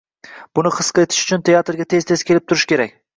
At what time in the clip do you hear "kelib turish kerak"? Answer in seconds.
2.31-2.97